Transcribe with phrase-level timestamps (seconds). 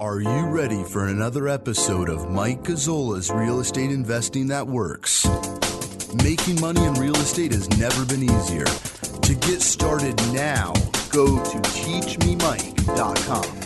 [0.00, 5.26] Are you ready for another episode of Mike Gazzola's Real Estate Investing That Works?
[6.22, 8.64] Making money in real estate has never been easier.
[8.64, 10.72] To get started now,
[11.10, 13.57] go to teachmemike.com.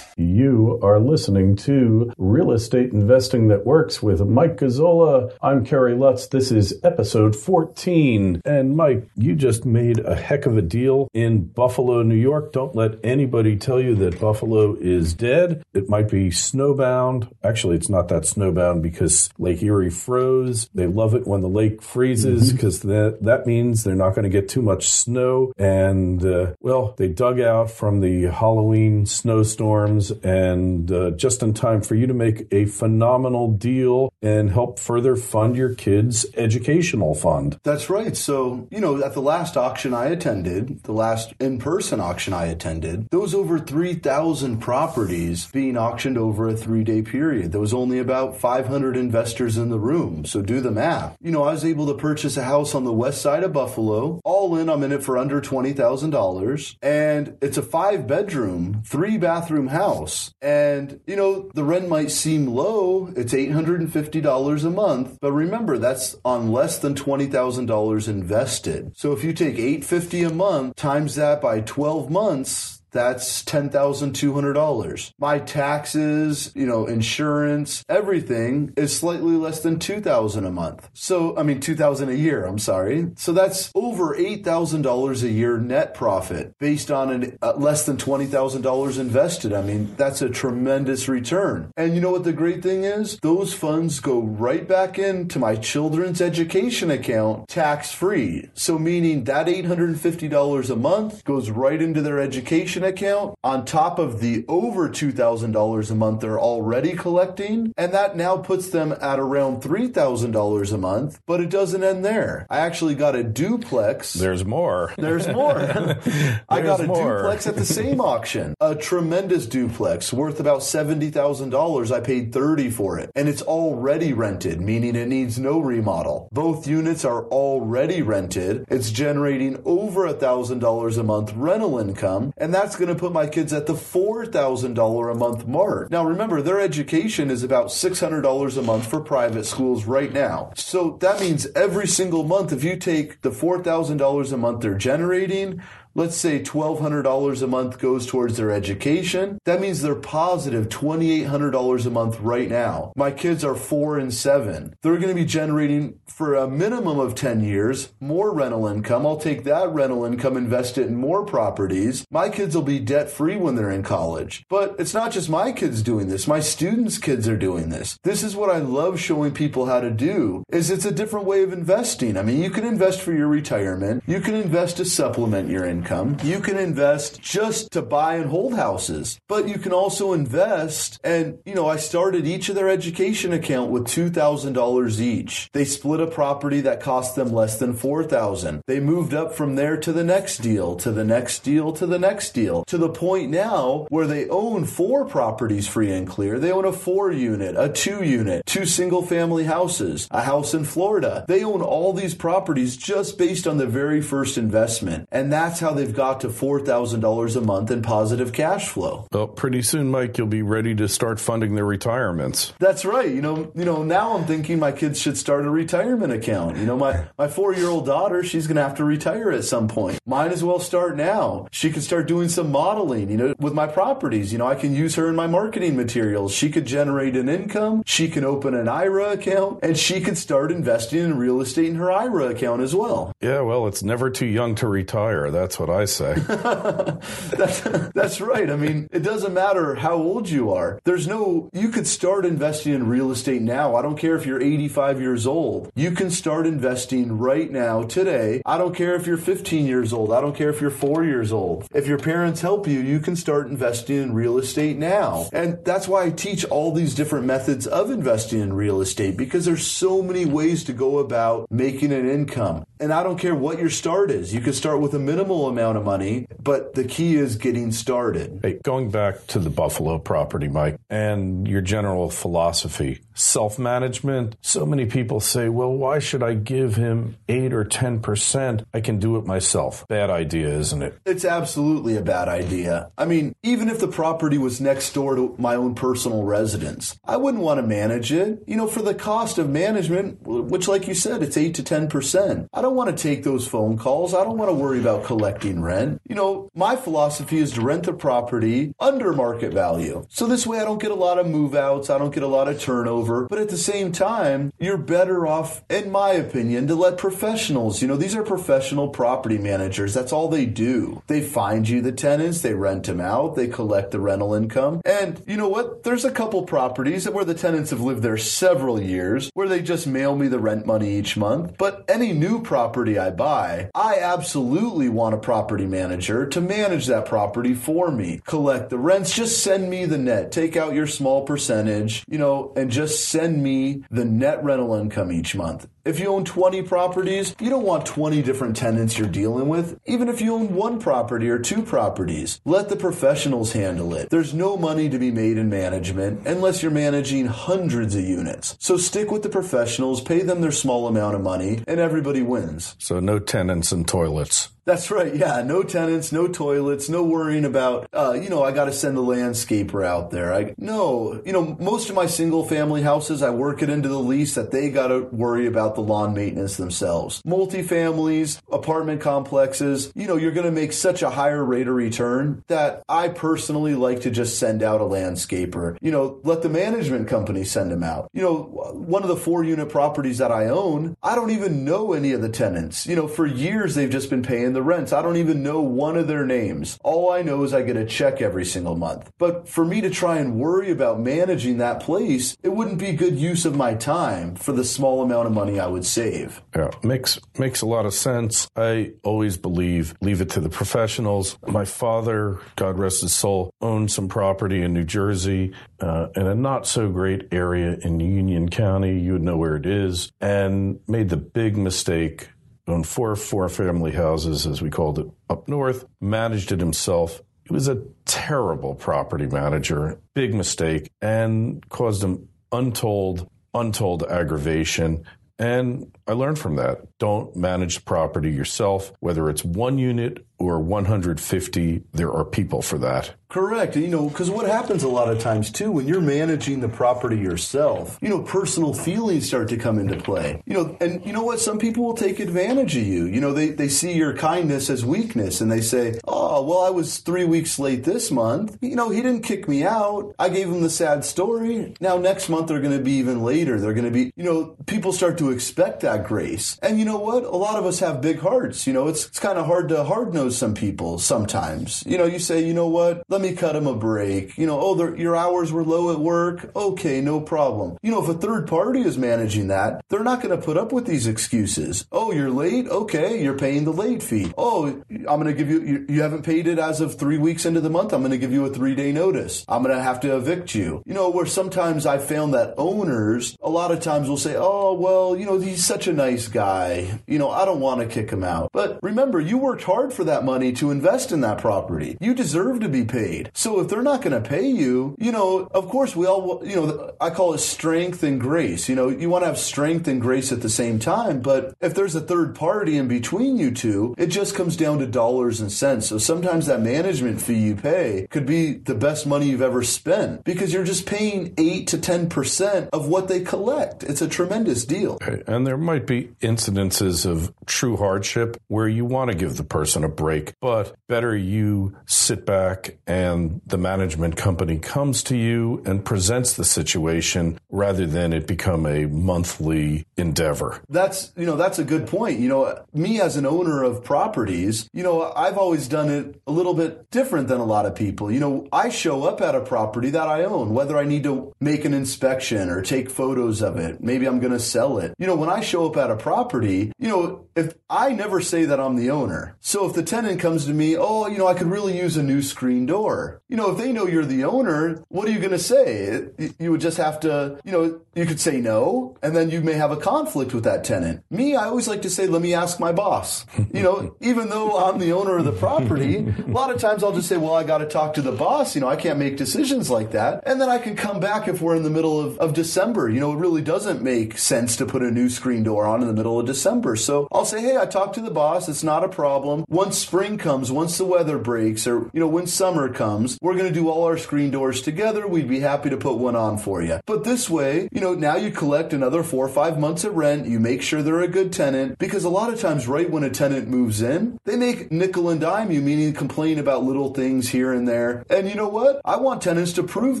[0.20, 5.32] You are listening to Real Estate Investing That Works with Mike Gazzola.
[5.40, 6.26] I'm Kerry Lutz.
[6.26, 8.42] This is episode 14.
[8.44, 12.52] And Mike, you just made a heck of a deal in Buffalo, New York.
[12.52, 15.62] Don't let anybody tell you that Buffalo is dead.
[15.72, 17.32] It might be snowbound.
[17.42, 20.68] Actually, it's not that snowbound because Lake Erie froze.
[20.74, 24.28] They love it when the lake freezes because that, that means they're not going to
[24.28, 25.54] get too much snow.
[25.56, 31.82] And, uh, well, they dug out from the Halloween snowstorms and uh, just in time
[31.82, 37.58] for you to make a phenomenal deal and help further fund your kids' educational fund.
[37.62, 38.16] That's right.
[38.16, 42.46] So, you know, at the last auction I attended, the last in person auction I
[42.46, 47.52] attended, there was over 3,000 properties being auctioned over a three day period.
[47.52, 50.24] There was only about 500 investors in the room.
[50.24, 51.16] So do the math.
[51.20, 54.20] You know, I was able to purchase a house on the west side of Buffalo.
[54.24, 56.76] All in, I'm in it for under $20,000.
[56.82, 59.99] And it's a five bedroom, three bathroom house.
[60.40, 63.12] And, you know, the rent might seem low.
[63.16, 65.18] It's $850 a month.
[65.20, 68.92] But remember, that's on less than $20,000 invested.
[68.96, 75.12] So if you take 850 a month, times that by 12 months, that's $10,200.
[75.18, 80.88] My taxes, you know, insurance, everything is slightly less than 2000 a month.
[80.92, 83.08] So, I mean 2000 a year, I'm sorry.
[83.16, 88.98] So that's over $8,000 a year net profit based on an, uh, less than $20,000
[88.98, 89.52] invested.
[89.52, 91.72] I mean, that's a tremendous return.
[91.76, 93.18] And you know what the great thing is?
[93.20, 98.50] Those funds go right back into my children's education account tax free.
[98.54, 104.20] So meaning that $850 a month goes right into their education account on top of
[104.20, 107.72] the over $2,000 a month they're already collecting.
[107.76, 111.20] And that now puts them at around $3,000 a month.
[111.26, 112.46] But it doesn't end there.
[112.50, 114.14] I actually got a duplex.
[114.14, 114.92] There's more.
[114.96, 115.58] There's more.
[116.48, 117.18] I got a more.
[117.18, 118.54] duplex at the same auction.
[118.60, 121.90] A tremendous duplex worth about $70,000.
[121.90, 123.10] I paid 30 for it.
[123.14, 126.28] And it's already rented, meaning it needs no remodel.
[126.32, 128.64] Both units are already rented.
[128.68, 132.32] It's generating over $1,000 a month rental income.
[132.36, 135.90] And that's going to put my kids at the $4,000 a month mark.
[135.90, 140.52] Now remember, their education is about $600 a month for private schools right now.
[140.54, 145.62] So that means every single month, if you take the $4,000 a month they're generating,
[145.94, 149.38] let's say $1,200 a month goes towards their education.
[149.44, 152.92] That means they're positive $2,800 a month right now.
[152.96, 154.74] My kids are four and seven.
[154.82, 159.06] They're going to be generating for a minimum of 10 years more rental income.
[159.06, 162.06] I'll take that rental income, invest it in more properties.
[162.10, 164.44] My kids will be debt free when they're in college.
[164.48, 166.28] But it's not just my kids doing this.
[166.28, 167.98] My students' kids are doing this.
[168.04, 171.42] This is what I love showing people how to do is it's a different way
[171.42, 172.16] of investing.
[172.16, 174.04] I mean, you can invest for your retirement.
[174.06, 175.79] You can invest to supplement your income.
[176.24, 181.00] You can invest just to buy and hold houses, but you can also invest.
[181.04, 185.50] And, you know, I started each of their education account with $2,000 each.
[185.52, 189.76] They split a property that cost them less than 4000 They moved up from there
[189.78, 193.30] to the next deal, to the next deal, to the next deal, to the point
[193.30, 196.38] now where they own four properties free and clear.
[196.38, 200.64] They own a four unit, a two unit, two single family houses, a house in
[200.64, 201.24] Florida.
[201.28, 205.08] They own all these properties just based on the very first investment.
[205.10, 209.06] And that's how they've got to $4,000 a month in positive cash flow.
[209.12, 212.52] Well, pretty soon, Mike, you'll be ready to start funding their retirements.
[212.58, 213.10] That's right.
[213.10, 216.56] You know, you know, now I'm thinking my kids should start a retirement account.
[216.56, 219.44] You know, my, my four year old daughter, she's going to have to retire at
[219.44, 219.98] some point.
[220.06, 221.48] Might as well start now.
[221.52, 224.32] She could start doing some modeling, you know, with my properties.
[224.32, 226.32] You know, I can use her in my marketing materials.
[226.32, 227.82] She could generate an income.
[227.86, 231.76] She can open an IRA account and she could start investing in real estate in
[231.76, 233.12] her IRA account as well.
[233.20, 235.30] Yeah, well, it's never too young to retire.
[235.30, 236.14] That's what I say.
[237.36, 237.60] that's,
[237.92, 238.50] that's right.
[238.50, 240.80] I mean, it doesn't matter how old you are.
[240.84, 243.76] There's no, you could start investing in real estate now.
[243.76, 245.70] I don't care if you're 85 years old.
[245.76, 248.42] You can start investing right now, today.
[248.46, 250.12] I don't care if you're 15 years old.
[250.12, 251.68] I don't care if you're four years old.
[251.74, 255.28] If your parents help you, you can start investing in real estate now.
[255.32, 259.44] And that's why I teach all these different methods of investing in real estate because
[259.44, 262.64] there's so many ways to go about making an income.
[262.78, 264.32] And I don't care what your start is.
[264.32, 268.40] You can start with a minimal amount of money, but the key is getting started.
[268.42, 274.36] Hey, going back to the Buffalo property, Mike, and your general philosophy, self management.
[274.40, 278.64] So many people say, well, why should I give him 8 or 10%?
[278.72, 279.86] I can do it myself.
[279.88, 280.98] Bad idea, isn't it?
[281.04, 282.90] It's absolutely a bad idea.
[282.96, 287.16] I mean, even if the property was next door to my own personal residence, I
[287.16, 288.42] wouldn't want to manage it.
[288.46, 292.48] You know, for the cost of management, which, like you said, it's 8 to 10%.
[292.52, 294.14] I don't want to take those phone calls.
[294.14, 296.00] I don't want to worry about collecting rent.
[296.08, 300.06] You know, my philosophy is to rent the property under market value.
[300.08, 302.28] So this way I don't get a lot of move outs, I don't get a
[302.28, 303.26] lot of turnover.
[303.28, 307.88] But at the same time, you're better off, in my opinion, to let professionals, you
[307.88, 309.94] know, these are professional property managers.
[309.94, 311.02] That's all they do.
[311.06, 314.82] They find you the tenants, they rent them out, they collect the rental income.
[314.84, 315.82] And you know what?
[315.82, 319.86] There's a couple properties where the tenants have lived there several years where they just
[319.86, 321.56] mail me the rent money each month.
[321.58, 327.06] But any new property I buy, I absolutely want a property manager to manage that
[327.06, 331.22] property for me, collect the rents, just send me the net, take out your small
[331.22, 335.68] percentage, you know, and just send me the net rental income each month.
[335.82, 339.80] If you own 20 properties, you don't want 20 different tenants you're dealing with.
[339.86, 344.10] Even if you own one property or two properties, let the professionals handle it.
[344.10, 348.56] There's no money to be made in management unless you're managing hundreds of units.
[348.60, 352.76] So stick with the professionals, pay them their small amount of money, and everybody wins.
[352.78, 354.50] So no tenants and toilets.
[354.66, 355.16] That's right.
[355.16, 355.42] Yeah.
[355.42, 359.00] No tenants, no toilets, no worrying about, uh, you know, I got to send a
[359.00, 360.32] landscaper out there.
[360.32, 363.98] I, no, you know, most of my single family houses, I work it into the
[363.98, 367.22] lease that they got to worry about the lawn maintenance themselves.
[367.22, 372.42] Multifamilies, apartment complexes, you know, you're going to make such a higher rate of return
[372.48, 375.76] that I personally like to just send out a landscaper.
[375.80, 378.08] You know, let the management company send them out.
[378.12, 378.42] You know,
[378.74, 382.22] one of the four unit properties that I own, I don't even know any of
[382.22, 382.86] the tenants.
[382.86, 384.92] You know, for years they've just been paying the rents.
[384.92, 386.78] I don't even know one of their names.
[386.82, 389.10] All I know is I get a check every single month.
[389.18, 393.18] But for me to try and worry about managing that place, it wouldn't be good
[393.18, 396.42] use of my time for the small amount of money I would save.
[396.56, 398.48] Yeah, makes makes a lot of sense.
[398.56, 401.38] I always believe leave it to the professionals.
[401.46, 406.34] My father, God rest his soul, owned some property in New Jersey uh, in a
[406.34, 408.98] not so great area in Union County.
[408.98, 412.30] You would know where it is, and made the big mistake.
[412.66, 415.84] Owned four four family houses, as we called it, up north.
[416.00, 417.20] Managed it himself.
[417.44, 420.00] He was a terrible property manager.
[420.14, 425.04] Big mistake, and caused him untold untold aggravation
[425.40, 426.98] and I learned from that.
[426.98, 432.78] Don't manage the property yourself, whether it's one unit or 150, there are people for
[432.78, 433.14] that.
[433.28, 433.76] Correct.
[433.76, 437.16] You know, because what happens a lot of times too, when you're managing the property
[437.16, 440.42] yourself, you know, personal feelings start to come into play.
[440.46, 441.38] You know, and you know what?
[441.38, 443.04] Some people will take advantage of you.
[443.04, 446.70] You know, they, they see your kindness as weakness and they say, oh, well, I
[446.70, 448.58] was three weeks late this month.
[448.60, 450.12] You know, he didn't kick me out.
[450.18, 451.76] I gave him the sad story.
[451.80, 453.60] Now, next month, they're going to be even later.
[453.60, 456.58] They're going to be, you know, people start to expect that grace.
[456.62, 457.22] And you know what?
[457.22, 458.66] A lot of us have big hearts.
[458.66, 461.82] You know, it's, it's kind of hard to hard nose some people sometimes.
[461.86, 463.02] You know, you say, you know what?
[463.08, 464.36] Let me cut them a break.
[464.38, 466.50] You know, oh, your hours were low at work.
[466.54, 467.78] Okay, no problem.
[467.82, 470.72] You know, if a third party is managing that, they're not going to put up
[470.72, 471.86] with these excuses.
[471.92, 472.68] Oh, you're late?
[472.68, 474.32] Okay, you're paying the late fee.
[474.36, 477.44] Oh, I'm going to give you, you, you haven't paid it as of three weeks
[477.46, 477.92] into the month.
[477.92, 479.44] I'm going to give you a three day notice.
[479.48, 480.82] I'm going to have to evict you.
[480.86, 484.74] You know, where sometimes I found that owners, a lot of times will say, oh,
[484.74, 487.00] well, you know, he's such a nice guy.
[487.06, 488.50] You know, I don't want to kick him out.
[488.52, 491.96] But remember, you worked hard for that money to invest in that property.
[492.00, 493.30] You deserve to be paid.
[493.34, 496.56] So if they're not going to pay you, you know, of course we all, you
[496.56, 498.68] know, I call it strength and grace.
[498.68, 501.20] You know, you want to have strength and grace at the same time.
[501.20, 504.86] But if there's a third party in between you two, it just comes down to
[504.86, 505.88] dollars and cents.
[505.88, 510.24] So sometimes that management fee you pay could be the best money you've ever spent
[510.24, 513.82] because you're just paying eight to 10% of what they collect.
[513.84, 514.98] It's a tremendous deal.
[515.26, 519.84] And there might be incidences of true hardship where you want to give the person
[519.84, 520.09] a break,
[520.40, 526.44] but better you sit back and the management company comes to you and presents the
[526.44, 530.60] situation rather than it become a monthly endeavor.
[530.68, 532.18] That's, you know, that's a good point.
[532.18, 536.32] You know, me as an owner of properties, you know, I've always done it a
[536.32, 538.10] little bit different than a lot of people.
[538.10, 541.32] You know, I show up at a property that I own, whether I need to
[541.40, 543.82] make an inspection or take photos of it.
[543.82, 544.94] Maybe I'm going to sell it.
[544.98, 548.44] You know, when I show up at a property, you know, if I never say
[548.46, 549.36] that I'm the owner.
[549.40, 551.96] So if the tenant tenant comes to me, oh, you know, I could really use
[551.96, 553.20] a new screen door.
[553.28, 556.06] You know, if they know you're the owner, what are you going to say?
[556.38, 559.52] You would just have to, you know, you could say no, and then you may
[559.54, 561.04] have a conflict with that tenant.
[561.10, 563.26] Me, I always like to say, let me ask my boss.
[563.52, 566.92] You know, even though I'm the owner of the property, a lot of times I'll
[566.92, 568.54] just say, well, I got to talk to the boss.
[568.54, 570.22] You know, I can't make decisions like that.
[570.24, 572.88] And then I can come back if we're in the middle of, of December.
[572.88, 575.88] You know, it really doesn't make sense to put a new screen door on in
[575.88, 576.76] the middle of December.
[576.76, 578.48] So I'll say, hey, I talked to the boss.
[578.48, 579.44] It's not a problem.
[579.48, 583.48] Once spring comes, once the weather breaks, or, you know, when summer comes, we're going
[583.48, 585.06] to do all our screen doors together.
[585.06, 586.80] We'd be happy to put one on for you.
[586.86, 590.26] But this way, you know, now you collect another four or five months of rent.
[590.26, 593.10] You make sure they're a good tenant because a lot of times, right when a
[593.10, 597.52] tenant moves in, they make nickel and dime you, meaning complain about little things here
[597.52, 598.04] and there.
[598.10, 598.80] And you know what?
[598.84, 600.00] I want tenants to prove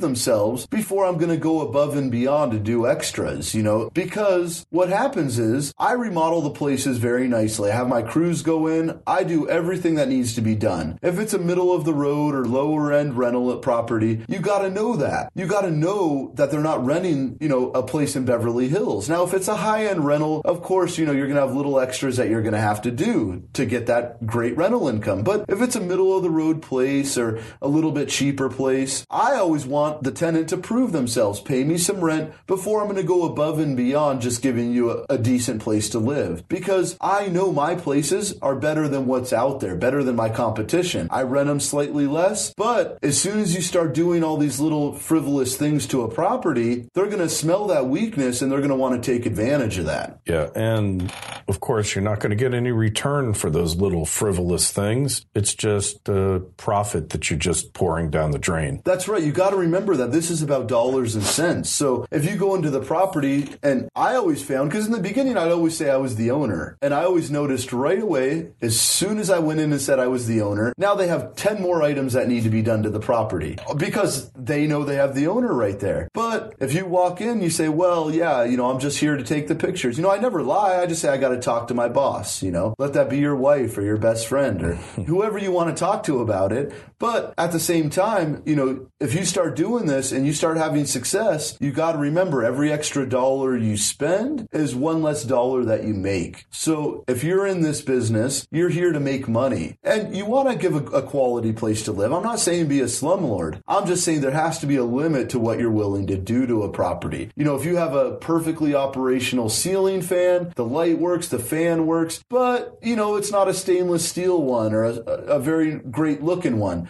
[0.00, 4.66] themselves before I'm going to go above and beyond to do extras, you know, because
[4.70, 7.70] what happens is I remodel the places very nicely.
[7.70, 9.00] I have my crews go in.
[9.06, 10.98] I do everything that needs to be done.
[11.02, 14.70] If it's a middle of the road or lower end rental property, you got to
[14.70, 15.30] know that.
[15.34, 19.08] You got to know that they're not renting, you know, a place in Beverly Hills.
[19.08, 21.54] Now, if it's a high end rental, of course, you know, you're going to have
[21.54, 25.22] little extras that you're going to have to do to get that great rental income.
[25.22, 29.06] But if it's a middle of the road place or a little bit cheaper place,
[29.10, 32.96] I always want the tenant to prove themselves, pay me some rent before I'm going
[32.96, 36.48] to go above and beyond just giving you a, a decent place to live.
[36.48, 41.08] Because I know my places are better than what's out there, better than my competition.
[41.10, 44.92] I rent them slightly less, but as soon as you start doing all these little
[44.94, 48.76] frivolous things to a property, they're going to smell that weakness and they're going to
[48.76, 50.20] want to take advantage of that.
[50.26, 50.50] Yeah.
[50.54, 51.12] And
[51.48, 55.26] of course, you're not going to get any return for those little frivolous things.
[55.34, 58.80] It's just a profit that you're just pouring down the drain.
[58.84, 59.22] That's right.
[59.22, 61.70] You got to remember that this is about dollars and cents.
[61.70, 65.36] So if you go into the property, and I always found, because in the beginning,
[65.36, 66.78] I'd always say I was the owner.
[66.80, 70.06] And I always noticed right away, as soon as I went in and said I
[70.06, 72.90] was the owner, now they have 10 more items that need to be done to
[72.90, 76.08] the property because they know they have the owner right there.
[76.14, 79.24] But if you walk in, you say, well, yeah, you know, I'm just here to
[79.24, 79.96] take the pictures.
[79.96, 80.80] You know, I never lie.
[80.80, 83.18] I just say I got to talk to my boss, you know, let that be
[83.18, 84.74] your wife or your best friend or
[85.06, 86.72] whoever you want to talk to about it.
[87.00, 90.58] But at the same time, you know, if you start doing this and you start
[90.58, 95.64] having success, you got to remember every extra dollar you spend is one less dollar
[95.64, 96.44] that you make.
[96.50, 100.56] So if you're in this business, you're here to make money and you want to
[100.56, 102.12] give a, a quality place to live.
[102.12, 103.62] I'm not saying be a slumlord.
[103.66, 106.46] I'm just saying there has to be a limit to what you're willing to do
[106.46, 107.30] to a property.
[107.34, 111.86] You know, if you have a perfectly operational ceiling fan, the light works, the fan
[111.86, 116.22] works, but you know, it's not a stainless steel one or a, a very great
[116.22, 116.89] looking one,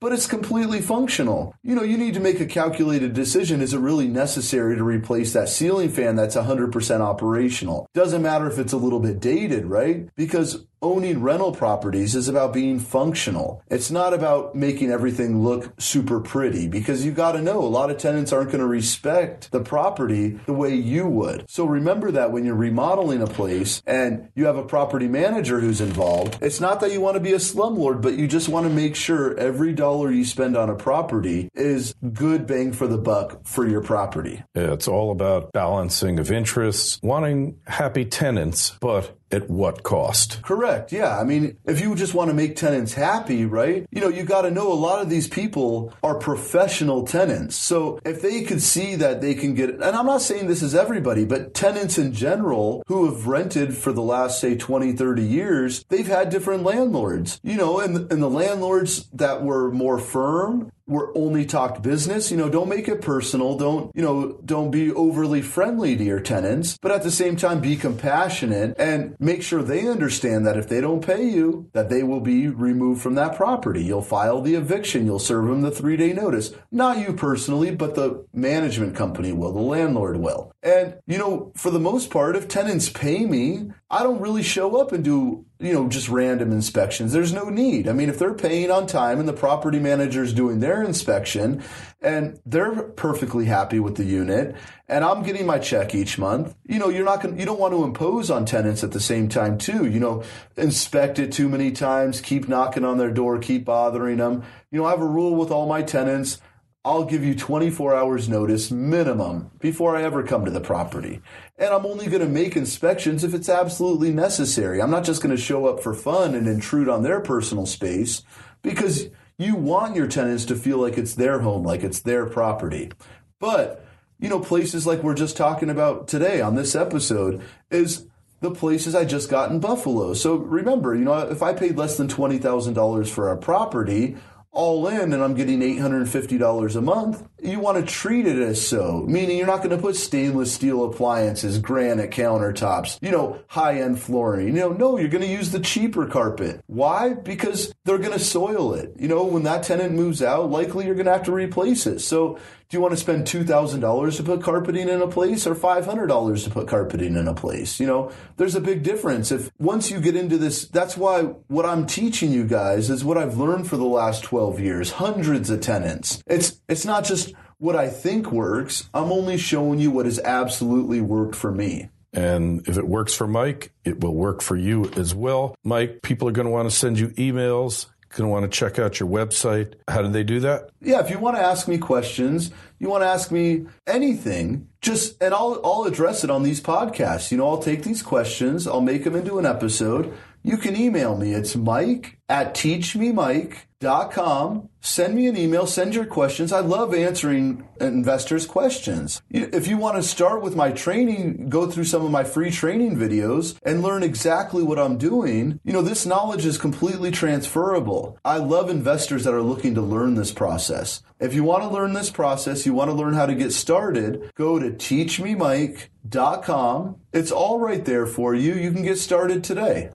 [0.00, 1.54] but it's completely functional.
[1.62, 3.60] You know, you need to make a calculated decision.
[3.60, 7.88] Is it really necessary to replace that ceiling fan that's 100% operational?
[7.94, 10.08] Doesn't matter if it's a little bit dated, right?
[10.14, 13.60] Because owning rental properties is about being functional.
[13.66, 17.90] It's not about making everything look super pretty because you got to know a lot
[17.90, 21.50] of tenants aren't going to respect the property the way you would.
[21.50, 25.80] So remember that when you're remodeling a place and you have a property manager who's
[25.80, 28.72] involved, it's not that you want to be a slumlord, but you just want to
[28.72, 33.46] make sure every dollar you spend on a property is good bang for the buck
[33.46, 34.42] for your property.
[34.54, 40.42] It's all about balancing of interests, wanting happy tenants, but at what cost?
[40.42, 40.92] Correct.
[40.92, 41.18] Yeah.
[41.18, 43.86] I mean, if you just want to make tenants happy, right?
[43.90, 47.56] You know, you got to know a lot of these people are professional tenants.
[47.56, 50.74] So if they could see that they can get, and I'm not saying this is
[50.74, 55.84] everybody, but tenants in general who have rented for the last, say, 20, 30 years,
[55.88, 61.16] they've had different landlords, you know, and, and the landlords that were more firm we're
[61.16, 62.30] only talked business.
[62.30, 63.56] You know, don't make it personal.
[63.56, 67.60] Don't, you know, don't be overly friendly to your tenants, but at the same time,
[67.60, 72.02] be compassionate and make sure they understand that if they don't pay you, that they
[72.02, 73.84] will be removed from that property.
[73.84, 75.06] You'll file the eviction.
[75.06, 76.52] You'll serve them the three day notice.
[76.72, 80.52] Not you personally, but the management company will, the landlord will.
[80.62, 84.76] And, you know, for the most part, if tenants pay me, I don't really show
[84.76, 87.10] up and do, you know, just random inspections.
[87.10, 87.88] There's no need.
[87.88, 91.62] I mean, if they're paying on time and the property manager is doing their inspection
[92.02, 94.54] and they're perfectly happy with the unit
[94.88, 97.58] and I'm getting my check each month, you know, you're not going to, you don't
[97.58, 100.22] want to impose on tenants at the same time too, you know,
[100.58, 104.42] inspect it too many times, keep knocking on their door, keep bothering them.
[104.70, 106.42] You know, I have a rule with all my tenants.
[106.88, 111.20] I'll give you 24 hours notice minimum before I ever come to the property.
[111.58, 114.80] And I'm only going to make inspections if it's absolutely necessary.
[114.80, 118.22] I'm not just going to show up for fun and intrude on their personal space
[118.62, 122.90] because you want your tenants to feel like it's their home, like it's their property.
[123.38, 123.84] But,
[124.18, 128.06] you know, places like we're just talking about today on this episode is
[128.40, 130.14] the places I just got in Buffalo.
[130.14, 134.16] So remember, you know, if I paid less than $20,000 for a property,
[134.52, 139.04] all in and I'm getting $850 a month, you want to treat it as so,
[139.06, 144.00] meaning you're not going to put stainless steel appliances, granite countertops, you know, high end
[144.00, 144.48] flooring.
[144.48, 146.62] You know, no, you're going to use the cheaper carpet.
[146.66, 147.14] Why?
[147.14, 148.92] Because they're going to soil it.
[148.98, 152.00] You know, when that tenant moves out, likely you're going to have to replace it.
[152.00, 152.38] So
[152.70, 156.50] do you want to spend $2,000 to put carpeting in a place or $500 to
[156.50, 157.80] put carpeting in a place?
[157.80, 159.32] You know, there's a big difference.
[159.32, 163.16] If once you get into this, that's why what I'm teaching you guys is what
[163.16, 166.22] I've learned for the last 12 years, hundreds of tenants.
[166.26, 167.27] It's, it's not just
[167.58, 168.88] what I think works.
[168.94, 171.90] I'm only showing you what has absolutely worked for me.
[172.12, 175.54] And if it works for Mike, it will work for you as well.
[175.62, 177.86] Mike, people are going to want to send you emails
[178.16, 179.74] going to want to check out your website.
[179.86, 180.70] How do they do that?
[180.80, 185.22] Yeah, if you want to ask me questions, you want to ask me anything, just
[185.22, 187.30] and I'll I'll address it on these podcasts.
[187.30, 190.14] You know, I'll take these questions, I'll make them into an episode.
[190.42, 191.34] You can email me.
[191.34, 194.68] It's Mike at teachmemike.com.
[194.80, 196.52] Send me an email, send your questions.
[196.52, 199.20] I love answering investors' questions.
[199.30, 202.96] If you want to start with my training, go through some of my free training
[202.96, 205.60] videos and learn exactly what I'm doing.
[205.64, 208.18] You know, this knowledge is completely transferable.
[208.24, 211.02] I love investors that are looking to learn this process.
[211.20, 214.30] If you want to learn this process, you want to learn how to get started,
[214.36, 216.96] go to teachmemike.com.
[217.12, 218.54] It's all right there for you.
[218.54, 219.90] You can get started today.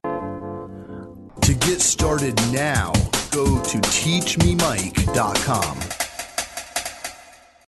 [1.66, 2.92] Get started now,
[3.30, 5.93] go to teachmemike.com.